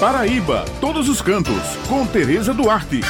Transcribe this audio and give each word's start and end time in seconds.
Paraíba, 0.00 0.64
todos 0.80 1.08
os 1.08 1.20
cantos, 1.20 1.74
com 1.88 2.06
Tereza 2.06 2.54
Duarte. 2.54 3.00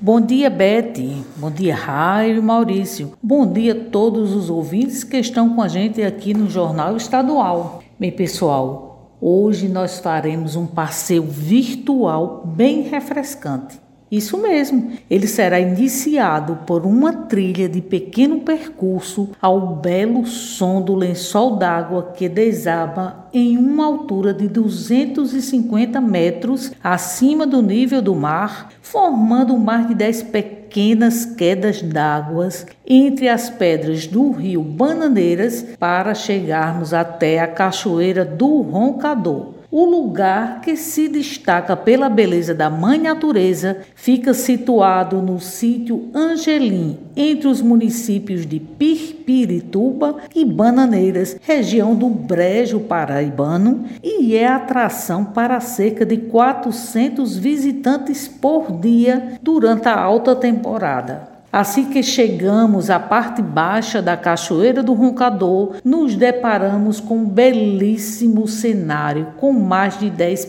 Bom 0.00 0.20
dia, 0.20 0.50
Bete. 0.50 1.24
Bom 1.36 1.52
dia, 1.52 1.72
Raio 1.72 2.42
Maurício. 2.42 3.12
Bom 3.22 3.52
dia 3.52 3.72
a 3.72 3.90
todos 3.90 4.34
os 4.34 4.50
ouvintes 4.50 5.04
que 5.04 5.16
estão 5.16 5.54
com 5.54 5.62
a 5.62 5.68
gente 5.68 6.02
aqui 6.02 6.34
no 6.34 6.50
Jornal 6.50 6.96
Estadual. 6.96 7.80
Bem, 7.96 8.10
pessoal, 8.10 9.16
hoje 9.20 9.68
nós 9.68 10.00
faremos 10.00 10.56
um 10.56 10.66
passeio 10.66 11.22
virtual 11.22 12.42
bem 12.44 12.82
refrescante. 12.82 13.85
Isso 14.16 14.38
mesmo, 14.38 14.92
ele 15.10 15.26
será 15.26 15.60
iniciado 15.60 16.60
por 16.66 16.86
uma 16.86 17.12
trilha 17.12 17.68
de 17.68 17.82
pequeno 17.82 18.40
percurso 18.40 19.28
ao 19.42 19.76
belo 19.76 20.24
som 20.24 20.80
do 20.80 20.94
lençol 20.94 21.56
d'água 21.56 22.14
que 22.16 22.26
desaba 22.26 23.28
em 23.30 23.58
uma 23.58 23.84
altura 23.84 24.32
de 24.32 24.48
250 24.48 26.00
metros 26.00 26.72
acima 26.82 27.46
do 27.46 27.60
nível 27.60 28.00
do 28.00 28.14
mar, 28.14 28.70
formando 28.80 29.52
um 29.52 29.58
mar 29.58 29.86
de 29.86 29.94
dez 29.94 30.22
pequenas 30.22 31.26
quedas 31.26 31.82
d'água 31.82 32.48
entre 32.86 33.28
as 33.28 33.50
pedras 33.50 34.06
do 34.06 34.30
rio 34.30 34.62
Bananeiras 34.62 35.62
para 35.78 36.14
chegarmos 36.14 36.94
até 36.94 37.38
a 37.38 37.46
cachoeira 37.46 38.24
do 38.24 38.62
Roncador. 38.62 39.55
O 39.78 39.84
lugar 39.84 40.62
que 40.62 40.74
se 40.74 41.06
destaca 41.06 41.76
pela 41.76 42.08
beleza 42.08 42.54
da 42.54 42.70
mãe 42.70 42.98
natureza 42.98 43.82
fica 43.94 44.32
situado 44.32 45.20
no 45.20 45.38
sítio 45.38 46.08
Angelim, 46.14 46.96
entre 47.14 47.46
os 47.46 47.60
municípios 47.60 48.46
de 48.46 48.58
Pirpirituba 48.58 50.16
e 50.34 50.46
Bananeiras, 50.46 51.36
região 51.42 51.94
do 51.94 52.08
Brejo 52.08 52.80
Paraibano, 52.80 53.84
e 54.02 54.34
é 54.34 54.46
atração 54.46 55.26
para 55.26 55.60
cerca 55.60 56.06
de 56.06 56.16
400 56.16 57.36
visitantes 57.36 58.26
por 58.26 58.80
dia 58.80 59.38
durante 59.42 59.88
a 59.88 60.00
alta 60.00 60.34
temporada. 60.34 61.35
Assim 61.52 61.86
que 61.86 62.02
chegamos 62.02 62.90
à 62.90 62.98
parte 62.98 63.40
baixa 63.40 64.02
da 64.02 64.16
Cachoeira 64.16 64.82
do 64.82 64.92
Roncador, 64.92 65.76
nos 65.84 66.14
deparamos 66.14 67.00
com 67.00 67.18
um 67.18 67.24
belíssimo 67.24 68.46
cenário 68.46 69.28
com 69.38 69.52
mais 69.52 69.98
de 69.98 70.10
10 70.10 70.44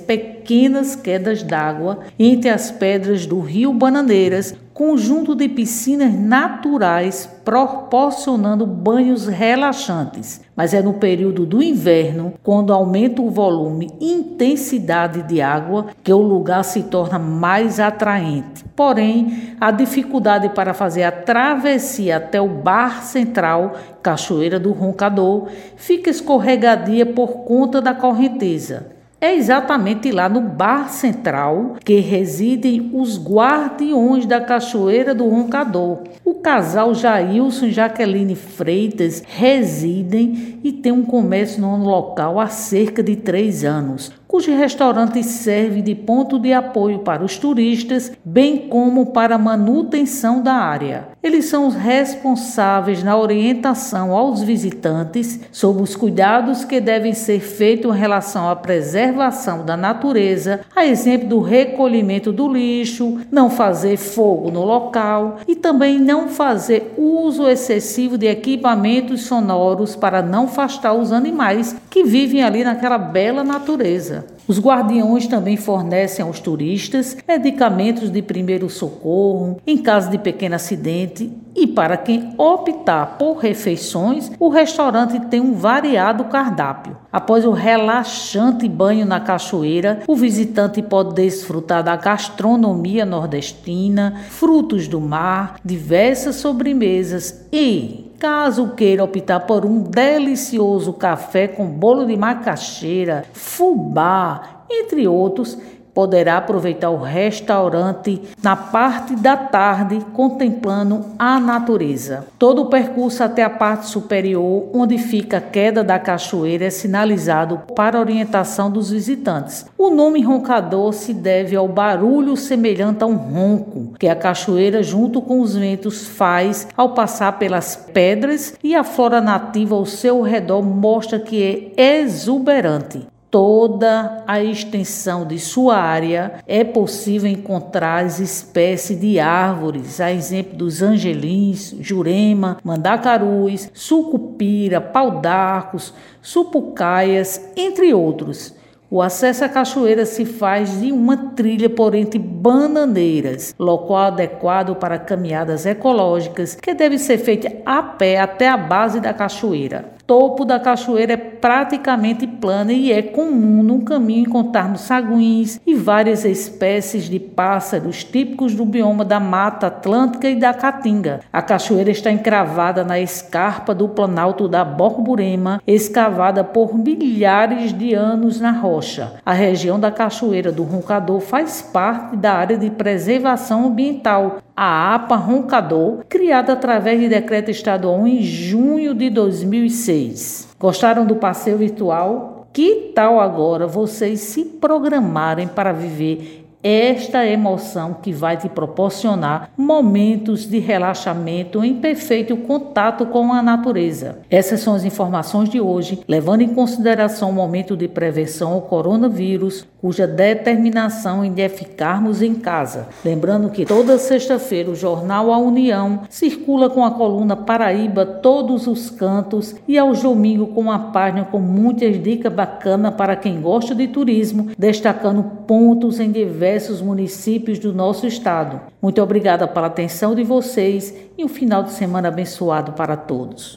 pequenas 0.47 0.95
quedas 0.95 1.43
d'água 1.43 1.99
entre 2.17 2.49
as 2.49 2.71
pedras 2.71 3.25
do 3.25 3.41
rio 3.41 3.73
Bananeiras, 3.73 4.55
conjunto 4.73 5.35
de 5.35 5.49
piscinas 5.49 6.13
naturais 6.13 7.29
proporcionando 7.43 8.65
banhos 8.65 9.27
relaxantes. 9.27 10.39
Mas 10.55 10.73
é 10.73 10.81
no 10.81 10.93
período 10.93 11.45
do 11.45 11.61
inverno, 11.61 12.33
quando 12.41 12.71
aumenta 12.71 13.21
o 13.21 13.29
volume 13.29 13.89
e 13.99 14.13
intensidade 14.13 15.23
de 15.23 15.41
água, 15.41 15.87
que 16.01 16.13
o 16.13 16.21
lugar 16.21 16.63
se 16.63 16.83
torna 16.83 17.19
mais 17.19 17.77
atraente. 17.77 18.63
Porém, 18.73 19.55
a 19.59 19.69
dificuldade 19.69 20.47
para 20.49 20.73
fazer 20.73 21.03
a 21.03 21.11
travessia 21.11 22.17
até 22.17 22.39
o 22.39 22.47
bar 22.47 23.03
central, 23.03 23.73
Cachoeira 24.01 24.57
do 24.57 24.71
Roncador, 24.71 25.49
fica 25.75 26.09
escorregadia 26.09 27.05
por 27.05 27.43
conta 27.43 27.81
da 27.81 27.93
correnteza. 27.93 28.96
É 29.19 29.33
exatamente 29.33 30.11
lá 30.11 30.29
no 30.29 30.41
Bar 30.41 30.91
Central 30.91 31.77
que 31.83 31.99
residem 31.99 32.91
os 32.93 33.17
guardiões 33.17 34.27
da 34.27 34.39
Cachoeira 34.39 35.15
do 35.15 35.27
Roncador. 35.27 36.03
O 36.23 36.35
casal 36.35 36.93
Jailson 36.93 37.65
e 37.65 37.71
Jaqueline 37.71 38.35
Freitas 38.35 39.23
residem 39.25 40.59
e 40.63 40.71
tem 40.71 40.91
um 40.91 41.03
comércio 41.03 41.59
no 41.59 41.77
local 41.77 42.39
há 42.39 42.45
cerca 42.45 43.01
de 43.01 43.15
três 43.15 43.63
anos 43.63 44.11
cujo 44.37 44.55
restaurante 44.55 45.23
serve 45.23 45.81
de 45.81 45.95
ponto 45.95 46.37
de 46.37 46.53
apoio 46.53 46.99
para 46.99 47.25
os 47.25 47.39
turistas, 47.39 48.11
bem 48.23 48.67
como 48.67 49.07
para 49.07 49.33
a 49.33 49.39
manutenção 49.39 50.43
da 50.43 50.53
área. 50.53 51.07
Eles 51.23 51.45
são 51.45 51.65
os 51.65 51.73
responsáveis 51.73 53.01
na 53.01 53.17
orientação 53.17 54.11
aos 54.15 54.43
visitantes 54.43 55.39
sobre 55.51 55.81
os 55.81 55.95
cuidados 55.95 56.63
que 56.63 56.79
devem 56.79 57.13
ser 57.13 57.39
feitos 57.39 57.95
em 57.95 57.99
relação 57.99 58.47
à 58.47 58.55
preservação 58.55 59.65
da 59.65 59.75
natureza, 59.75 60.61
a 60.75 60.85
exemplo 60.85 61.27
do 61.27 61.39
recolhimento 61.39 62.31
do 62.31 62.47
lixo, 62.47 63.17
não 63.31 63.49
fazer 63.49 63.97
fogo 63.97 64.51
no 64.51 64.63
local 64.63 65.37
e 65.47 65.55
também 65.55 65.99
não 65.99 66.27
fazer 66.27 66.93
uso 66.95 67.49
excessivo 67.49 68.19
de 68.19 68.27
equipamentos 68.27 69.23
sonoros 69.23 69.95
para 69.95 70.21
não 70.21 70.45
afastar 70.45 70.93
os 70.93 71.11
animais 71.11 71.75
que 71.89 72.03
vivem 72.03 72.43
ali 72.43 72.63
naquela 72.63 72.99
bela 72.99 73.43
natureza. 73.43 74.26
Os 74.47 74.59
guardiões 74.59 75.27
também 75.27 75.57
fornecem 75.57 76.23
aos 76.23 76.39
turistas 76.39 77.17
medicamentos 77.27 78.09
de 78.09 78.21
primeiro 78.21 78.69
socorro 78.69 79.59
em 79.67 79.77
caso 79.77 80.09
de 80.09 80.17
pequeno 80.17 80.55
acidente 80.55 81.29
e 81.57 81.65
para 81.65 81.97
quem 81.97 82.35
optar 82.37 83.17
por 83.17 83.37
refeições, 83.37 84.31
o 84.39 84.47
restaurante 84.47 85.19
tem 85.21 85.41
um 85.41 85.55
variado 85.55 86.25
cardápio. 86.25 86.95
Após 87.11 87.43
o 87.43 87.51
relaxante 87.51 88.69
banho 88.69 89.07
na 89.07 89.19
cachoeira, 89.19 90.03
o 90.07 90.15
visitante 90.15 90.83
pode 90.83 91.15
desfrutar 91.15 91.83
da 91.83 91.95
gastronomia 91.95 93.03
nordestina, 93.07 94.21
frutos 94.29 94.87
do 94.87 95.01
mar, 95.01 95.55
diversas 95.65 96.35
sobremesas 96.35 97.47
e 97.51 98.05
Caso 98.19 98.69
queira 98.69 99.03
optar 99.03 99.41
por 99.41 99.63
um 99.63 99.79
delicioso 99.79 100.91
café 100.91 101.47
com 101.47 101.67
bolo 101.67 102.03
de 102.03 102.17
macaxeira, 102.17 103.25
fubá, 103.31 104.63
entre 104.71 105.07
outros, 105.07 105.55
poderá 105.97 106.37
aproveitar 106.37 106.91
o 106.91 107.01
restaurante 107.01 108.21
na 108.43 108.55
parte 108.55 109.15
da 109.15 109.35
tarde, 109.35 109.99
contemplando 110.13 111.03
a 111.17 111.39
natureza. 111.39 112.27
Todo 112.37 112.61
o 112.61 112.65
percurso 112.67 113.23
até 113.23 113.41
a 113.41 113.49
parte 113.49 113.87
superior, 113.87 114.69
onde 114.75 114.99
fica 114.99 115.37
a 115.37 115.41
queda 115.41 115.83
da 115.83 115.97
cachoeira, 115.97 116.65
é 116.65 116.69
sinalizado 116.69 117.63
para 117.75 117.99
orientação 117.99 118.69
dos 118.69 118.91
visitantes. 118.91 119.65
O 119.75 119.89
nome 119.89 120.21
roncador 120.21 120.93
se 120.93 121.15
deve 121.15 121.55
ao 121.55 121.67
barulho 121.67 122.37
semelhante 122.37 123.03
a 123.03 123.07
um 123.07 123.15
ronco 123.15 123.93
que 123.97 124.07
a 124.07 124.15
cachoeira, 124.15 124.83
junto 124.83 125.19
com 125.19 125.41
os 125.41 125.55
ventos, 125.55 126.05
faz 126.05 126.67
ao 126.77 126.89
passar 126.89 127.39
pelas 127.39 127.75
pedras 127.75 128.53
e 128.63 128.75
a 128.75 128.83
flora 128.83 129.19
nativa 129.19 129.73
ao 129.73 129.87
seu 129.87 130.21
redor 130.21 130.61
mostra 130.61 131.19
que 131.19 131.73
é 131.75 132.01
exuberante 132.01 133.07
toda 133.29 134.23
a 134.25 134.41
extensão 134.41 135.25
de 135.25 135.37
sua 135.39 135.77
área 135.77 136.43
é 136.47 136.63
possível 136.63 137.29
encontrar 137.29 138.05
as 138.05 138.19
espécies 138.19 138.99
de 138.99 139.19
árvores, 139.19 139.99
a 139.99 140.11
exemplo 140.11 140.55
dos 140.57 140.81
angelins, 140.81 141.75
jurema, 141.79 142.57
mandacarus, 142.63 143.69
sucupira, 143.73 144.79
pau-d'arcos, 144.79 145.93
supucaias, 146.21 147.51
entre 147.55 147.93
outros. 147.93 148.55
O 148.89 149.01
acesso 149.01 149.43
à 149.43 149.49
cachoeira 149.49 150.05
se 150.05 150.23
faz 150.23 150.79
de 150.79 150.93
uma 150.93 151.17
trilha 151.35 151.69
por 151.69 151.93
entre 151.93 152.17
bananeiras, 152.17 153.53
local 153.59 153.97
adequado 153.97 154.75
para 154.75 154.97
caminhadas 154.97 155.65
ecológicas 155.65 156.55
que 156.55 156.73
deve 156.73 156.97
ser 156.97 157.17
feita 157.17 157.51
a 157.65 157.83
pé 157.83 158.17
até 158.17 158.47
a 158.47 158.55
base 158.55 159.01
da 159.01 159.13
cachoeira 159.13 159.96
topo 160.07 160.45
da 160.45 160.57
cachoeira 160.57 161.13
é 161.13 161.17
praticamente 161.17 162.25
plana 162.25 162.71
e 162.71 162.93
é 162.93 163.01
comum 163.01 163.61
no 163.61 163.81
caminho 163.81 164.21
encontrarmos 164.21 164.81
saguins 164.81 165.59
e 165.67 165.75
várias 165.75 166.23
espécies 166.23 167.09
de 167.09 167.19
pássaros 167.19 168.05
típicos 168.05 168.55
do 168.55 168.65
bioma 168.65 169.03
da 169.03 169.19
Mata 169.19 169.67
Atlântica 169.67 170.29
e 170.29 170.35
da 170.35 170.53
Caatinga. 170.53 171.19
A 171.31 171.41
cachoeira 171.41 171.91
está 171.91 172.09
encravada 172.09 172.85
na 172.85 172.97
escarpa 172.99 173.75
do 173.75 173.89
Planalto 173.89 174.47
da 174.47 174.63
Borborema, 174.63 175.61
escavada 175.67 176.41
por 176.43 176.73
milhares 176.73 177.73
de 177.73 177.93
anos 177.93 178.39
na 178.39 178.51
rocha. 178.51 179.15
A 179.25 179.33
região 179.33 179.77
da 179.77 179.91
Cachoeira 179.91 180.51
do 180.51 180.63
Roncador 180.63 181.19
faz 181.19 181.61
parte 181.61 182.15
da 182.15 182.33
área 182.33 182.57
de 182.57 182.69
preservação 182.69 183.67
ambiental, 183.67 184.37
a 184.59 184.95
APA 184.95 185.15
Roncador, 185.15 186.03
criada 186.09 186.53
através 186.53 186.99
de 186.99 187.07
decreto 187.07 187.51
estadual 187.51 188.07
em 188.07 188.23
junho 188.23 188.95
de 188.95 189.07
2006. 189.07 190.55
Gostaram 190.59 191.05
do 191.05 191.17
passeio 191.17 191.59
virtual? 191.59 192.47
Que 192.51 192.91
tal 192.95 193.19
agora 193.19 193.67
vocês 193.67 194.19
se 194.19 194.43
programarem 194.43 195.47
para 195.47 195.71
viver 195.71 196.46
esta 196.63 197.25
emoção 197.25 197.93
que 198.01 198.11
vai 198.11 198.35
te 198.35 198.49
proporcionar 198.49 199.51
momentos 199.55 200.49
de 200.49 200.59
relaxamento 200.59 201.63
em 201.63 201.75
perfeito 201.75 202.35
contato 202.37 203.05
com 203.05 203.31
a 203.31 203.41
natureza. 203.41 204.19
Essas 204.29 204.61
são 204.61 204.75
as 204.75 204.83
informações 204.83 205.49
de 205.49 205.61
hoje, 205.61 205.99
levando 206.07 206.41
em 206.41 206.53
consideração 206.53 207.29
o 207.29 207.33
momento 207.33 207.77
de 207.77 207.87
prevenção 207.87 208.53
ao 208.53 208.61
coronavírus, 208.61 209.65
cuja 209.79 210.07
determinação 210.07 211.23
em 211.23 211.31
de 211.31 211.47
ficarmos 211.49 212.21
em 212.21 212.33
casa. 212.33 212.87
Lembrando 213.05 213.49
que 213.49 213.65
toda 213.65 213.97
sexta-feira 213.97 214.71
o 214.71 214.75
jornal 214.75 215.31
A 215.31 215.37
União 215.37 216.01
circula 216.09 216.69
com 216.69 216.83
a 216.83 216.91
coluna 216.91 217.35
Paraíba 217.35 218.05
todos 218.05 218.67
os 218.67 218.89
cantos 218.89 219.55
e 219.67 219.77
aos 219.77 220.01
domingos 220.01 220.49
com 220.53 220.61
uma 220.61 220.91
página 220.91 221.25
com 221.25 221.39
muitas 221.39 222.01
dicas 222.01 222.33
bacanas 222.33 222.95
para 222.95 223.15
quem 223.15 223.39
gosta 223.39 223.75
de 223.75 223.87
turismo, 223.87 224.49
destacando 224.57 225.23
pontos 225.45 225.99
em 225.99 226.11
diversos 226.47 226.81
municípios 226.81 227.59
do 227.59 227.73
nosso 227.73 228.07
estado. 228.07 228.61
Muito 228.81 229.01
obrigada 229.01 229.45
pela 229.45 229.67
atenção 229.67 230.15
de 230.15 230.23
vocês 230.23 230.95
e 231.17 231.25
um 231.25 231.27
final 231.27 231.61
de 231.61 231.71
semana 231.71 232.07
abençoado 232.07 232.71
para 232.71 232.95
todos. 232.95 233.55